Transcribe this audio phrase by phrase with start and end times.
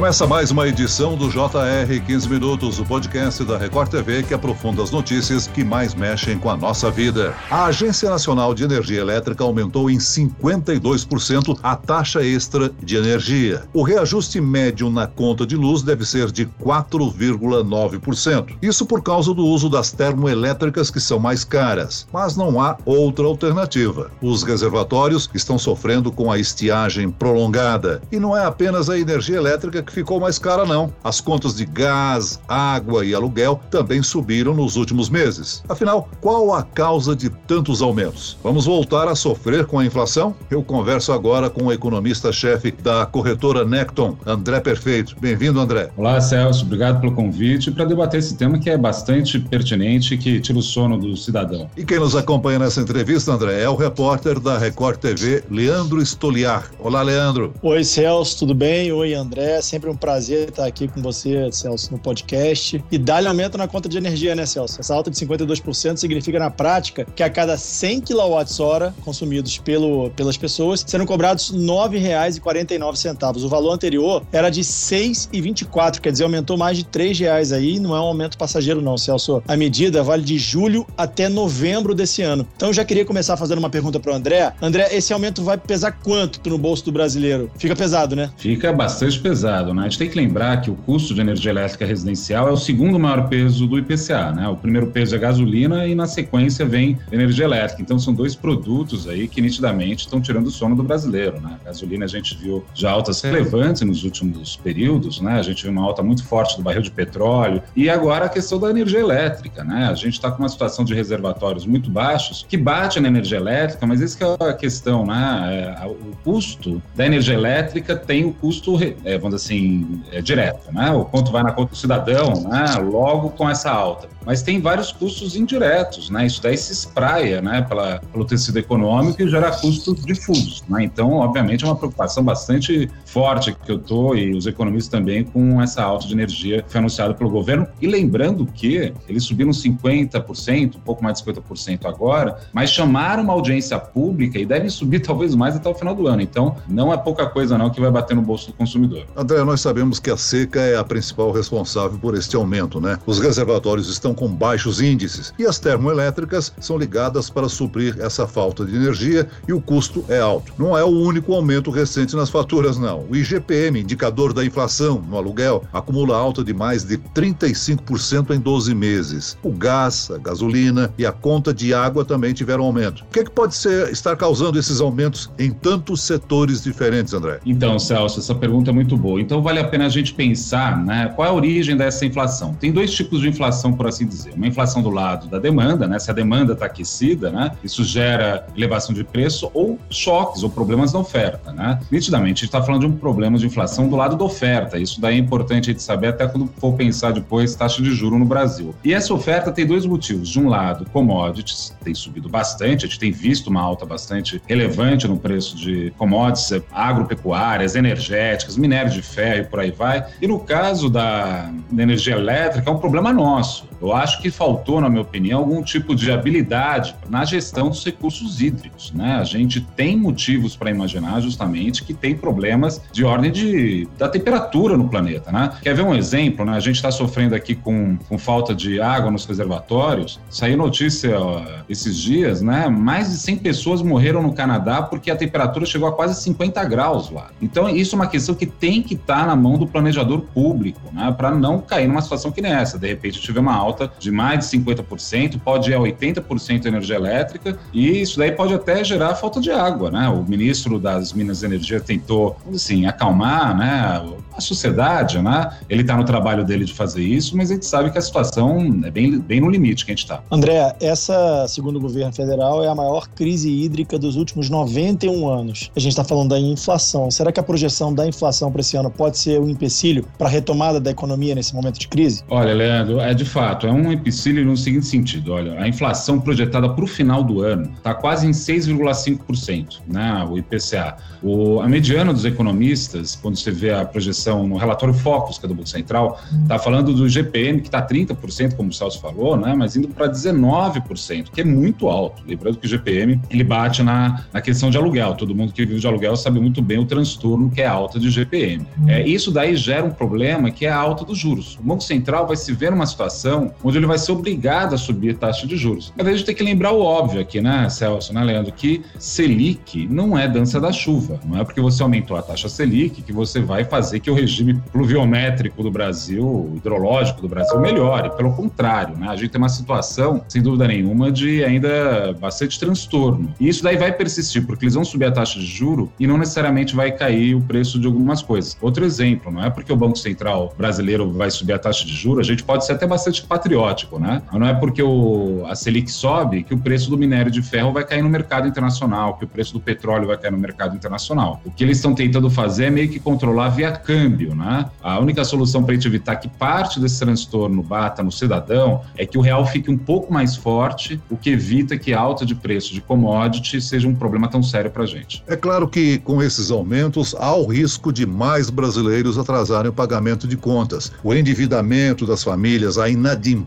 [0.00, 4.82] Começa mais uma edição do JR 15 Minutos, o podcast da Record TV que aprofunda
[4.82, 7.34] as notícias que mais mexem com a nossa vida.
[7.50, 13.64] A Agência Nacional de Energia Elétrica aumentou em 52% a taxa extra de energia.
[13.74, 18.56] O reajuste médio na conta de luz deve ser de 4,9%.
[18.62, 23.26] Isso por causa do uso das termoelétricas que são mais caras, mas não há outra
[23.26, 24.10] alternativa.
[24.22, 29.89] Os reservatórios estão sofrendo com a estiagem prolongada e não é apenas a energia elétrica
[29.90, 30.92] que ficou mais cara, não.
[31.02, 35.62] As contas de gás, água e aluguel também subiram nos últimos meses.
[35.68, 38.38] Afinal, qual a causa de tantos aumentos?
[38.42, 40.34] Vamos voltar a sofrer com a inflação?
[40.50, 45.16] Eu converso agora com o economista-chefe da corretora Necton, André Perfeito.
[45.20, 45.90] Bem-vindo, André.
[45.96, 46.64] Olá, Celso.
[46.64, 50.62] Obrigado pelo convite para debater esse tema que é bastante pertinente e que tira o
[50.62, 51.68] sono do cidadão.
[51.76, 56.70] E quem nos acompanha nessa entrevista, André, é o repórter da Record TV, Leandro Stoliar.
[56.78, 57.52] Olá, Leandro.
[57.62, 58.92] Oi, Celso, tudo bem?
[58.92, 62.82] Oi, André sempre um prazer estar aqui com você, Celso, no podcast.
[62.90, 64.80] E dá-lhe aumento na conta de energia, né, Celso?
[64.80, 70.36] Essa alta de 52% significa, na prática, que a cada 100 kWh consumidos pelo, pelas
[70.36, 73.44] pessoas, serão cobrados R$ 9,49.
[73.44, 77.78] O valor anterior era de R$ 6,24, quer dizer, aumentou mais de R$ reais aí.
[77.78, 79.40] Não é um aumento passageiro, não, Celso.
[79.46, 82.46] A medida vale de julho até novembro desse ano.
[82.56, 84.52] Então, eu já queria começar fazendo uma pergunta para o André.
[84.60, 87.50] André, esse aumento vai pesar quanto no bolso do brasileiro?
[87.56, 88.30] Fica pesado, né?
[88.36, 89.74] Fica bastante pesado mercado.
[89.74, 89.82] Né?
[89.82, 92.98] A gente tem que lembrar que o custo de energia elétrica residencial é o segundo
[92.98, 94.32] maior peso do IPCA.
[94.32, 94.48] Né?
[94.48, 97.82] O primeiro peso é gasolina e na sequência vem energia elétrica.
[97.82, 101.40] Então são dois produtos aí que nitidamente estão tirando o sono do brasileiro.
[101.40, 101.58] Né?
[101.60, 105.38] A gasolina a gente viu já altas relevantes nos últimos períodos, né?
[105.38, 108.58] a gente viu uma alta muito forte do barril de petróleo e agora a questão
[108.58, 109.64] da energia elétrica.
[109.64, 109.88] Né?
[109.90, 113.86] A gente está com uma situação de reservatórios muito baixos que bate na energia elétrica,
[113.86, 115.06] mas essa é a questão.
[115.06, 115.76] Né?
[115.80, 120.22] É, o custo da energia elétrica tem o custo, é, vamos dizer assim, assim, é,
[120.22, 120.90] direto, né?
[120.92, 122.76] O quanto vai na conta do cidadão, né?
[122.80, 126.26] Logo com essa alta mas tem vários custos indiretos, né?
[126.26, 130.84] Isso daí se espraia, né, pela, pelo tecido econômico e gera custos difusos, né?
[130.84, 135.60] Então, obviamente, é uma preocupação bastante forte que eu tô e os economistas também com
[135.60, 137.66] essa alta de energia que foi anunciada pelo governo.
[137.80, 143.32] E lembrando que eles subiram 50%, um pouco mais de 50% agora, mas chamaram uma
[143.32, 146.22] audiência pública e devem subir talvez mais até o final do ano.
[146.22, 149.04] Então, não é pouca coisa não que vai bater no bolso do consumidor.
[149.16, 152.98] André, nós sabemos que a seca é a principal responsável por este aumento, né?
[153.06, 158.26] Os reservatórios estão estão com baixos índices e as termoelétricas são ligadas para suprir essa
[158.26, 160.52] falta de energia e o custo é alto.
[160.58, 163.06] Não é o único aumento recente nas faturas, não.
[163.08, 168.74] O IGPM, indicador da inflação no aluguel, acumula alta de mais de 35% em 12
[168.74, 169.38] meses.
[169.42, 173.02] O gás, a gasolina e a conta de água também tiveram aumento.
[173.02, 177.40] O que, é que pode ser, estar causando esses aumentos em tantos setores diferentes, André?
[177.46, 179.20] Então, Celso, essa pergunta é muito boa.
[179.20, 182.54] Então, vale a pena a gente pensar né, qual é a origem dessa inflação.
[182.54, 184.34] Tem dois tipos de inflação, por assim assim dizer.
[184.34, 185.98] Uma inflação do lado da demanda, né?
[185.98, 187.52] Se a demanda está aquecida, né?
[187.62, 191.78] Isso gera elevação de preço ou choques ou problemas da oferta, né?
[191.90, 194.78] Nitidamente, a gente está falando de um problema de inflação do lado da oferta.
[194.78, 198.18] Isso daí é importante a gente saber até quando for pensar depois taxa de juro
[198.18, 198.74] no Brasil.
[198.84, 200.28] E essa oferta tem dois motivos.
[200.28, 205.06] De um lado, commodities tem subido bastante, a gente tem visto uma alta bastante relevante
[205.06, 210.06] no preço de commodities agropecuárias, energéticas, minério de ferro e por aí vai.
[210.20, 213.68] E no caso da, da energia elétrica, é um problema nosso.
[213.80, 218.40] Eu acho que faltou, na minha opinião, algum tipo de habilidade na gestão dos recursos
[218.40, 218.92] hídricos.
[218.92, 219.14] Né?
[219.14, 224.76] A gente tem motivos para imaginar justamente que tem problemas de ordem de, da temperatura
[224.76, 225.30] no planeta.
[225.32, 225.50] Né?
[225.62, 226.44] Quer ver um exemplo?
[226.44, 226.52] Né?
[226.52, 230.20] A gente está sofrendo aqui com, com falta de água nos reservatórios.
[230.28, 232.68] Saiu notícia ó, esses dias, né?
[232.68, 237.10] mais de 100 pessoas morreram no Canadá porque a temperatura chegou a quase 50 graus
[237.10, 237.28] lá.
[237.40, 240.80] Então, isso é uma questão que tem que estar tá na mão do planejador público,
[240.92, 241.14] né?
[241.16, 242.78] para não cair numa situação que nem essa.
[242.78, 246.96] De repente, tiver uma alta de mais de 50%, pode ir a 80% de energia
[246.96, 250.08] elétrica, e isso daí pode até gerar falta de água, né?
[250.08, 254.02] O ministro das Minas e Energia tentou, assim, acalmar, né,
[254.36, 255.50] a sociedade, né?
[255.68, 258.80] Ele está no trabalho dele de fazer isso, mas a gente sabe que a situação
[258.84, 260.22] é bem, bem no limite que a gente está.
[260.30, 265.70] André, essa, segundo o governo federal, é a maior crise hídrica dos últimos 91 anos.
[265.76, 267.10] A gente está falando da inflação.
[267.10, 270.30] Será que a projeção da inflação para esse ano pode ser um empecilho para a
[270.30, 272.24] retomada da economia nesse momento de crise?
[272.28, 276.68] Olha, Leandro, é de fato, é um empecilho no seguinte sentido: olha, a inflação projetada
[276.68, 280.96] para o final do ano está quase em 6,5%, né, o IPCA.
[281.22, 285.48] O, a mediana dos economistas, quando você vê a projeção no relatório Focus, que é
[285.48, 289.54] do Banco Central, está falando do GPM, que está 30%, como o Celso falou, né,
[289.54, 292.22] mas indo para 19%, que é muito alto.
[292.26, 295.14] Lembrando que o GPM ele bate na, na questão de aluguel.
[295.14, 298.00] Todo mundo que vive de aluguel sabe muito bem o transtorno que é a alta
[298.00, 298.66] de GPM.
[298.86, 301.58] É, isso daí gera um problema que é a alta dos juros.
[301.60, 305.16] O Banco Central vai se ver numa situação onde ele vai ser obrigado a subir
[305.16, 305.92] taxa de juros.
[305.96, 309.86] Vezes a gente tem que lembrar o óbvio aqui, né, Celso, né, Leandro, que Selic
[309.88, 311.20] não é dança da chuva.
[311.24, 314.60] Não é porque você aumentou a taxa Selic que você vai fazer que o regime
[314.72, 318.10] pluviométrico do Brasil, hidrológico do Brasil, melhore.
[318.16, 323.32] Pelo contrário, né, a gente tem uma situação, sem dúvida nenhuma, de ainda bastante transtorno.
[323.38, 326.18] E isso daí vai persistir, porque eles vão subir a taxa de juro e não
[326.18, 328.56] necessariamente vai cair o preço de algumas coisas.
[328.60, 332.20] Outro exemplo, não é porque o Banco Central brasileiro vai subir a taxa de juro,
[332.20, 334.22] a gente pode ser até bastante patriótico, né?
[334.32, 337.84] Não é porque o, a Selic sobe que o preço do minério de ferro vai
[337.84, 341.40] cair no mercado internacional, que o preço do petróleo vai cair no mercado internacional.
[341.44, 344.66] O que eles estão tentando fazer é meio que controlar via câmbio, né?
[344.82, 349.04] A única solução para a gente evitar que parte desse transtorno bata no cidadão é
[349.04, 352.34] que o real fique um pouco mais forte, o que evita que a alta de
[352.34, 355.24] preço de commodity seja um problema tão sério para a gente.
[355.26, 360.28] É claro que com esses aumentos há o risco de mais brasileiros atrasarem o pagamento
[360.28, 360.92] de contas.
[361.02, 363.39] O endividamento das famílias, a inadimplência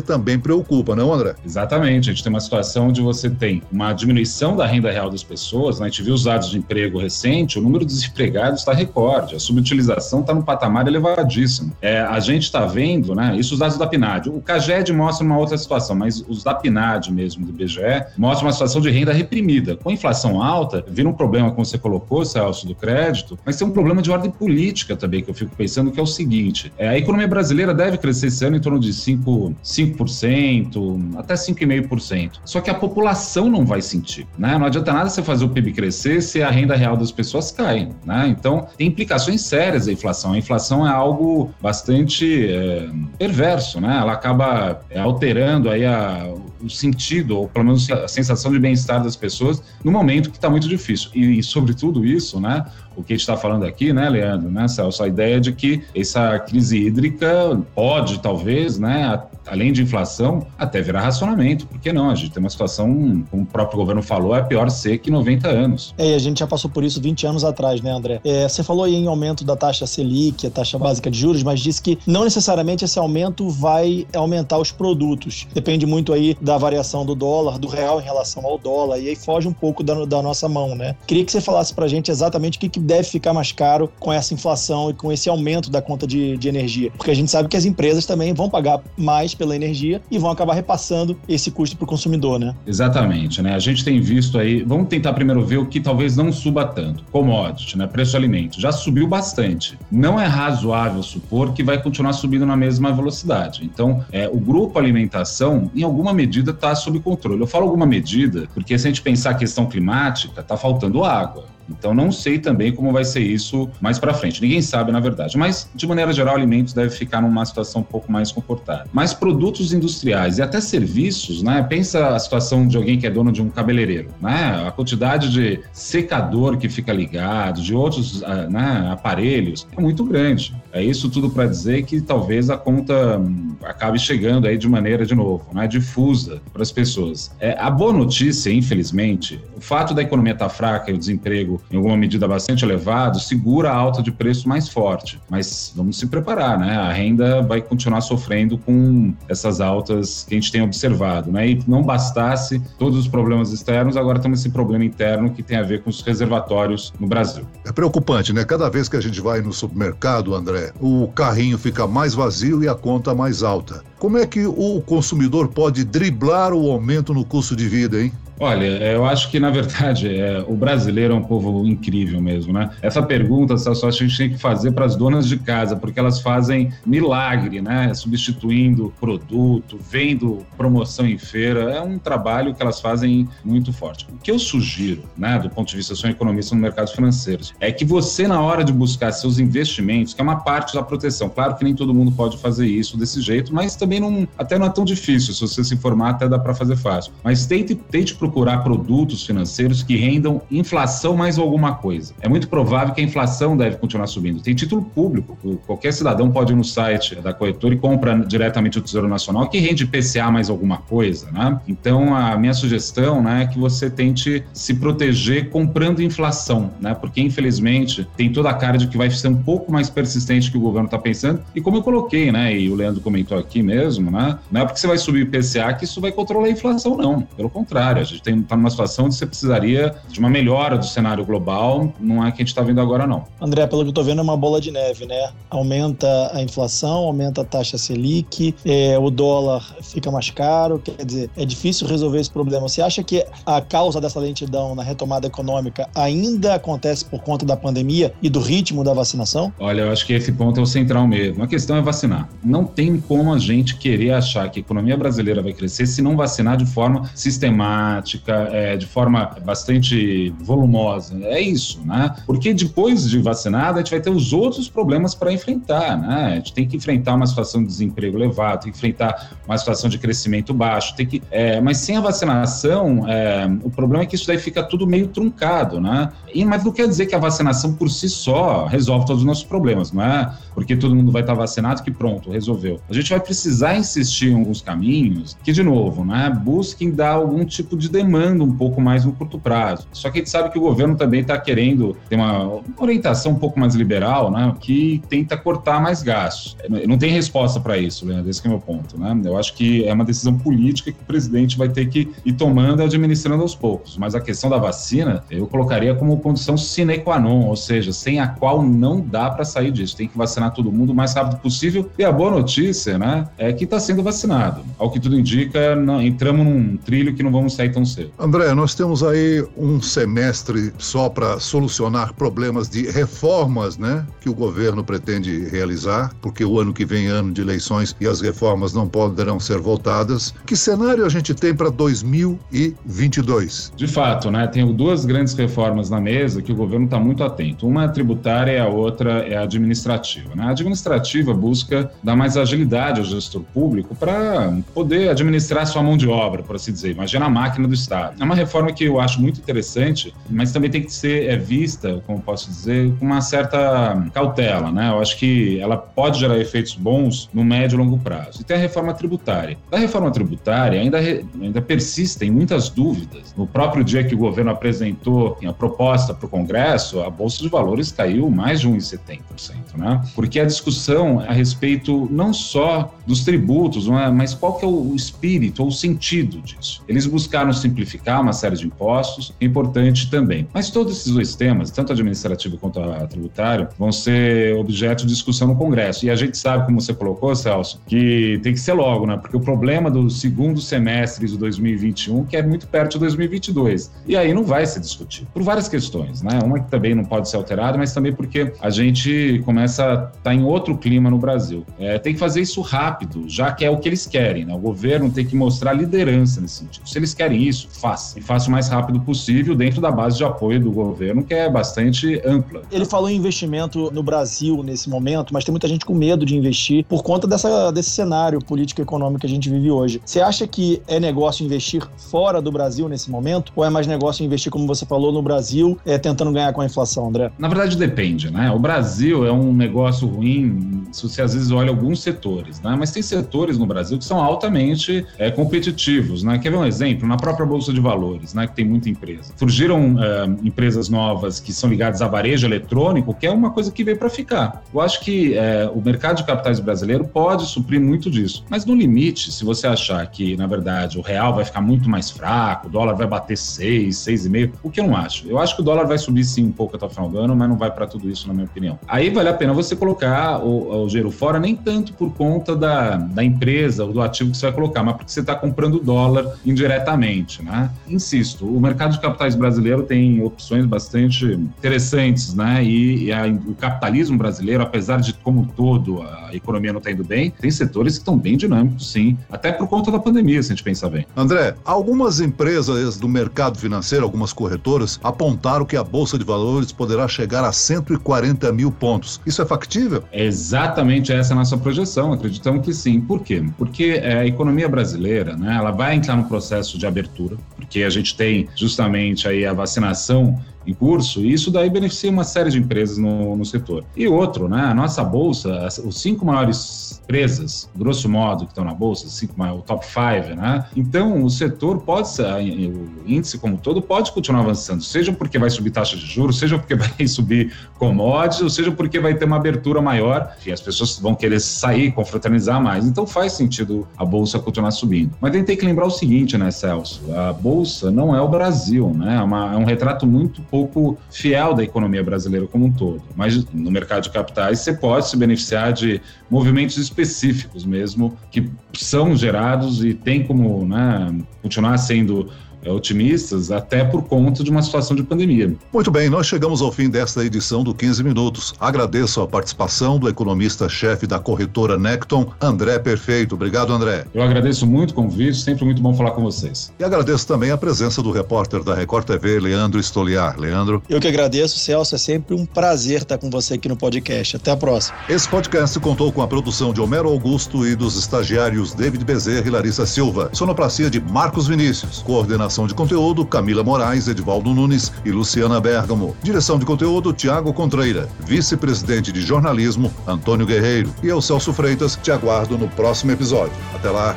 [0.00, 1.34] também preocupa, não, André?
[1.44, 2.10] Exatamente.
[2.10, 5.80] A gente tem uma situação onde você tem uma diminuição da renda real das pessoas.
[5.80, 5.86] Né?
[5.86, 9.38] A gente viu os dados de emprego recente, o número de desempregados está recorde, a
[9.38, 11.72] subutilização está no patamar elevadíssimo.
[11.80, 13.36] É, a gente está vendo, né?
[13.36, 14.28] Isso os dados da PNAD.
[14.28, 17.80] O CAGED mostra uma outra situação, mas os da PNAD mesmo, do IBGE,
[18.16, 19.76] mostram uma situação de renda reprimida.
[19.76, 23.70] Com inflação alta, vira um problema, como você colocou, Celso, do crédito, mas tem um
[23.70, 26.98] problema de ordem política também, que eu fico pensando, que é o seguinte: é, a
[26.98, 29.20] economia brasileira deve crescer esse ano em torno de 5%,
[29.62, 32.40] 5% até 5,5%.
[32.44, 34.26] Só que a população não vai sentir.
[34.38, 34.56] Né?
[34.58, 37.88] Não adianta nada você fazer o PIB crescer se a renda real das pessoas cai.
[38.04, 38.28] Né?
[38.28, 40.32] Então, tem implicações sérias a inflação.
[40.32, 42.88] A inflação é algo bastante é,
[43.18, 43.80] perverso.
[43.80, 43.98] Né?
[44.00, 49.02] Ela acaba é, alterando aí a, o sentido, ou pelo menos a sensação de bem-estar
[49.02, 51.10] das pessoas no momento que está muito difícil.
[51.14, 52.64] E, e sobre tudo isso, né,
[52.96, 55.82] o que a gente está falando aqui, né, Leandro, né, Celso, a ideia de que
[55.94, 61.66] essa crise hídrica pode, talvez, né, além de inflação, até virar racionamento.
[61.66, 62.10] Por que não?
[62.10, 65.48] A gente tem uma situação, como o próprio governo falou, é pior ser que 90
[65.48, 65.94] anos.
[65.98, 68.20] É, e a gente já passou por isso 20 anos atrás, né, André?
[68.24, 71.60] É, você falou aí em aumento da taxa Selic, a taxa básica de juros, mas
[71.60, 75.46] disse que não necessariamente esse aumento vai aumentar os produtos.
[75.52, 79.16] Depende muito aí da variação do dólar, do real em relação ao dólar, e aí
[79.16, 80.94] foge um pouco da, da nossa mão, né?
[81.06, 84.12] Queria que você falasse pra gente exatamente o que, que deve ficar mais caro com
[84.12, 86.90] essa inflação e com esse aumento da conta de, de energia.
[86.96, 90.30] Porque a gente sabe que as empresas também vão pagar mais pela energia e vão
[90.30, 92.54] acabar repassando esse custo para o consumidor, né?
[92.66, 93.54] Exatamente, né?
[93.54, 97.04] A gente tem visto aí, vamos tentar primeiro ver o que talvez não suba tanto.
[97.10, 97.86] Commodity, né?
[97.86, 98.60] Preço de alimento.
[98.60, 99.78] Já subiu bastante.
[99.90, 103.64] Não é razoável supor que vai continuar subindo na mesma velocidade.
[103.64, 107.40] Então, é, o grupo alimentação, em alguma medida, está sob controle.
[107.40, 111.44] Eu falo alguma medida, porque se a gente pensar a questão climática, está faltando água.
[111.70, 114.42] Então não sei também como vai ser isso mais para frente.
[114.42, 115.38] Ninguém sabe, na verdade.
[115.38, 118.86] Mas de maneira geral, alimentos deve ficar numa situação um pouco mais confortável.
[118.92, 121.62] Mas produtos industriais e até serviços, né?
[121.62, 124.64] Pensa a situação de alguém que é dono de um cabeleireiro, né?
[124.66, 130.54] A quantidade de secador que fica ligado, de outros ah, né, aparelhos é muito grande.
[130.72, 135.04] É isso tudo para dizer que talvez a conta hum, acabe chegando aí de maneira
[135.04, 135.66] de novo, né?
[135.66, 137.30] Difusa para as pessoas.
[137.40, 141.60] É, a boa notícia, infelizmente, o fato da economia estar tá fraca e o desemprego
[141.70, 145.20] em alguma medida bastante elevado, segura a alta de preço mais forte.
[145.28, 146.76] Mas vamos se preparar, né?
[146.76, 151.48] A renda vai continuar sofrendo com essas altas que a gente tem observado, né?
[151.48, 155.62] E não bastasse todos os problemas externos, agora temos esse problema interno que tem a
[155.62, 157.46] ver com os reservatórios no Brasil.
[157.64, 158.44] É preocupante, né?
[158.44, 162.68] Cada vez que a gente vai no supermercado, André, o carrinho fica mais vazio e
[162.68, 163.82] a conta mais alta.
[163.98, 168.12] Como é que o consumidor pode driblar o aumento no custo de vida, hein?
[168.42, 172.70] Olha, eu acho que, na verdade, é, o brasileiro é um povo incrível mesmo, né?
[172.80, 176.22] Essa pergunta, Celso, a gente tem que fazer para as donas de casa, porque elas
[176.22, 177.92] fazem milagre, né?
[177.92, 181.70] Substituindo produto, vendo promoção em feira.
[181.70, 184.06] É um trabalho que elas fazem muito forte.
[184.10, 186.90] O que eu sugiro, né, do ponto de vista, eu sou um economista no mercado
[186.92, 190.82] financeiro, é que você, na hora de buscar seus investimentos, que é uma parte da
[190.82, 194.58] proteção, claro que nem todo mundo pode fazer isso desse jeito, mas também não, até
[194.58, 195.34] não é tão difícil.
[195.34, 197.12] Se você se informar, até dá para fazer fácil.
[197.22, 202.14] Mas tente, tente procurar procurar produtos financeiros que rendam inflação mais alguma coisa.
[202.20, 204.40] É muito provável que a inflação deve continuar subindo.
[204.40, 208.82] Tem título público, qualquer cidadão pode ir no site da corretora e compra diretamente o
[208.82, 211.60] Tesouro Nacional que rende PCA mais alguma coisa, né?
[211.66, 216.94] Então a minha sugestão, né, é que você tente se proteger comprando inflação, né?
[216.94, 220.56] Porque infelizmente tem toda a cara de que vai ser um pouco mais persistente que
[220.56, 221.42] o governo está pensando.
[221.54, 224.78] E como eu coloquei, né, e o Leandro comentou aqui mesmo, né, não é porque
[224.78, 227.22] você vai subir o PCA que isso vai controlar a inflação, não.
[227.36, 231.24] Pelo contrário, a gente está numa situação onde você precisaria de uma melhora do cenário
[231.24, 233.24] global, não é que a gente está vendo agora, não.
[233.40, 235.30] André, pelo que eu estou vendo, é uma bola de neve, né?
[235.48, 241.30] Aumenta a inflação, aumenta a taxa Selic, é, o dólar fica mais caro, quer dizer,
[241.36, 242.68] é difícil resolver esse problema.
[242.68, 247.56] Você acha que a causa dessa lentidão na retomada econômica ainda acontece por conta da
[247.56, 249.52] pandemia e do ritmo da vacinação?
[249.58, 251.42] Olha, eu acho que esse ponto é o central mesmo.
[251.42, 252.28] A questão é vacinar.
[252.44, 256.16] Não tem como a gente querer achar que a economia brasileira vai crescer se não
[256.16, 261.18] vacinar de forma sistemática, é, de forma bastante volumosa.
[261.22, 262.14] É isso, né?
[262.26, 266.32] Porque depois de vacinada, a gente vai ter os outros problemas para enfrentar, né?
[266.32, 269.88] A gente tem que enfrentar uma situação de desemprego elevado, tem que enfrentar uma situação
[269.90, 271.22] de crescimento baixo, tem que.
[271.30, 275.08] É, mas sem a vacinação, é, o problema é que isso daí fica tudo meio
[275.08, 276.10] truncado, né?
[276.32, 279.44] E, mas não quer dizer que a vacinação por si só resolve todos os nossos
[279.44, 280.32] problemas, não é?
[280.54, 282.80] Porque todo mundo vai estar vacinado que pronto, resolveu.
[282.88, 287.44] A gente vai precisar insistir em alguns caminhos que, de novo, né, busquem dar algum
[287.44, 289.86] tipo de demanda um pouco mais no curto prazo.
[289.92, 293.36] Só que a gente sabe que o governo também está querendo ter uma orientação um
[293.36, 296.56] pouco mais liberal, né, que tenta cortar mais gastos.
[296.86, 298.98] Não tem resposta para isso, Leandro, esse é o meu ponto.
[298.98, 299.20] Né?
[299.24, 302.82] Eu acho que é uma decisão política que o presidente vai ter que ir tomando
[302.82, 303.96] e administrando aos poucos.
[303.96, 308.20] Mas a questão da vacina, eu colocaria como condição sine qua non, ou seja, sem
[308.20, 309.96] a qual não dá para sair disso.
[309.96, 311.90] Tem que vacinar todo mundo o mais rápido possível.
[311.98, 314.62] E a boa notícia, né, é que está sendo vacinado.
[314.78, 318.10] Ao que tudo indica, entramos num trilho que não vamos sair tão cedo.
[318.18, 324.34] André, nós temos aí um semestre só para solucionar problemas de reformas, né, que o
[324.34, 328.72] governo pretende realizar, porque o ano que vem é ano de eleições e as reformas
[328.72, 330.34] não poderão ser votadas.
[330.46, 333.72] Que cenário a gente tem para 2022?
[333.76, 337.66] De fato, né, tenho duas grandes reformas na mesa que o governo está muito atento.
[337.66, 340.34] Uma é tributária e a outra é administrativa.
[340.34, 340.44] Né?
[340.44, 346.08] A administrativa busca dar mais agilidade ao gestor público para poder administrar sua mão de
[346.08, 346.90] obra, por assim dizer.
[346.90, 348.16] Imagina a máquina do Estado.
[348.20, 352.02] É uma reforma que eu acho muito interessante, mas também tem que ser é, vista,
[352.06, 354.70] como posso dizer, com uma certa cautela.
[354.70, 354.90] Né?
[354.90, 358.40] Eu acho que ela pode gerar efeitos bons no médio e longo prazo.
[358.40, 359.56] E tem a reforma tributária.
[359.70, 363.34] Da reforma tributária ainda, ainda persistem muitas dúvidas.
[363.36, 367.48] No próprio dia que o governo apresentou a proposta para o Congresso, a Bolsa de
[367.48, 370.02] Valores caiu mais de 1,70%, né?
[370.14, 374.10] Porque a discussão a respeito não só dos tributos, é?
[374.10, 376.82] mas qual que é o espírito ou o sentido disso.
[376.88, 380.46] Eles buscaram simplificar uma série de impostos, é importante também.
[380.52, 385.56] Mas todos esses dois temas, tanto administrativo quanto tributário, vão ser objeto de discussão no
[385.56, 386.06] Congresso.
[386.06, 389.16] E a gente sabe, como você colocou, Celso, que tem que ser logo, né?
[389.16, 393.90] Porque o problema do segundo semestre de 2021 que é muito perto de 2022.
[394.06, 395.28] E aí não vai ser discutido.
[395.32, 396.38] Por várias questões, né?
[396.44, 400.10] Uma que também não pode ser alterada, mas também porque a gente começa a estar
[400.22, 401.64] tá em outro clima no Brasil.
[401.78, 404.54] É, tem que fazer isso rápido, já que é o que eles querem, né?
[404.54, 406.88] O governo tem que mostrar liderança nesse sentido.
[406.88, 408.18] Se eles querem isso, faça.
[408.18, 411.48] E faça o mais rápido possível dentro da base de apoio do governo, que é
[411.48, 412.62] bastante ampla.
[412.70, 416.36] Ele falou em investimento no Brasil nesse momento, mas tem muita gente com medo de
[416.36, 420.00] investir por conta dessa, desse cenário político e econômico que a gente vive hoje.
[420.04, 423.52] Você acha que é negócio investir fora do Brasil nesse momento?
[423.54, 426.66] Ou é mais negócio investir, como você falou, no Brasil, é, tentando ganhar com a
[426.66, 427.30] inflação, André?
[427.38, 428.50] Na verdade, depende, né?
[428.50, 432.76] O Brasil é um negócio ruim se você às vezes olha alguns setores, né?
[432.78, 436.38] Mas tem setores no Brasil que são altamente é, competitivos, né?
[436.38, 437.06] Quer ver um exemplo?
[437.06, 438.46] Na própria Bolsa de Valores, né?
[438.46, 439.32] Que tem muita empresa.
[439.36, 443.84] Surgiram é, empresas novas que são ligadas a varejo eletrônico, que é uma coisa que
[443.84, 444.62] veio para ficar.
[444.72, 448.44] Eu acho que é, o mercado de capitais brasileiro pode suprir muito disso.
[448.48, 452.10] Mas no limite, se você achar que, na verdade, o real vai ficar muito mais
[452.10, 455.28] fraco, o dólar vai bater 6, 6,5, o que eu não acho?
[455.28, 457.36] Eu acho que o dólar vai subir sim um pouco até o final do ano,
[457.36, 458.78] mas não vai para tudo isso, na minha opinião.
[458.86, 462.96] Aí vale a pena você colocar o, o dinheiro fora, nem tanto por conta da,
[462.96, 466.36] da empresa ou do ativo que você vai colocar, mas porque você está comprando dólar
[466.44, 467.70] indiretamente, né?
[467.88, 472.64] Insisto, o mercado de capitais brasileiro tem opções bastante interessantes, né?
[472.64, 477.04] E, e a, o capitalismo brasileiro, apesar de como todo a economia não está indo
[477.04, 480.54] bem, tem setores que estão bem dinâmicos, sim, até por conta da pandemia, se a
[480.54, 481.06] gente pensar bem.
[481.16, 487.06] André, algumas empresas do mercado financeiro, algumas corretoras, apontaram que a Bolsa de Valores poderá
[487.06, 489.20] chegar a 140 mil pontos.
[489.26, 490.02] Isso é factível?
[490.12, 493.00] É exatamente essa a nossa projeção, acreditamos que sim.
[493.00, 493.44] Por quê?
[493.56, 497.19] Porque é, a economia brasileira, né, ela vai entrar no processo de abertura
[497.56, 502.24] porque a gente tem justamente aí a vacinação em curso, e isso daí beneficia uma
[502.24, 503.84] série de empresas no, no setor.
[503.96, 508.74] E outro, né, a nossa bolsa, os cinco maiores empresas, grosso modo, que estão na
[508.74, 510.64] bolsa, cinco o top five, né?
[510.76, 515.70] Então, o setor pode, o índice como todo pode continuar avançando, seja porque vai subir
[515.70, 519.80] taxa de juros, seja porque vai subir commodities, ou seja porque vai ter uma abertura
[519.82, 522.86] maior, e as pessoas vão querer sair, confraternizar mais.
[522.86, 525.12] Então, faz sentido a bolsa continuar subindo.
[525.20, 527.02] Mas a gente tem que lembrar o seguinte, né, Celso?
[527.12, 529.16] A bolsa não é o Brasil, né?
[529.16, 533.02] É, uma, é um retrato muito pouco fiel da economia brasileira como um todo.
[533.14, 539.16] Mas no mercado de capitais você pode se beneficiar de movimentos específicos mesmo que são
[539.16, 542.30] gerados e tem como né, continuar sendo
[542.66, 545.54] otimistas, até por conta de uma situação de pandemia.
[545.72, 548.54] Muito bem, nós chegamos ao fim desta edição do 15 Minutos.
[548.60, 553.34] Agradeço a participação do economista-chefe da corretora Necton, André Perfeito.
[553.34, 554.04] Obrigado, André.
[554.12, 556.72] Eu agradeço muito o convite, sempre muito bom falar com vocês.
[556.78, 560.38] E agradeço também a presença do repórter da Record TV, Leandro Stoliar.
[560.38, 560.82] Leandro.
[560.88, 561.94] Eu que agradeço, Celso.
[561.94, 564.36] É sempre um prazer estar com você aqui no podcast.
[564.36, 564.98] Até a próxima.
[565.08, 569.50] Esse podcast contou com a produção de Homero Augusto e dos estagiários David Bezerra e
[569.50, 570.30] Larissa Silva.
[570.32, 572.02] Sonoplacia de Marcos Vinícius.
[572.02, 576.16] Coordenação Coordenação de conteúdo, Camila Moraes, Edvaldo Nunes e Luciana Bergamo.
[576.20, 578.08] Direção de conteúdo, Tiago Contreira.
[578.26, 580.92] Vice-presidente de jornalismo, Antônio Guerreiro.
[581.00, 583.54] E eu, Celso Freitas, te aguardo no próximo episódio.
[583.72, 584.16] Até lá!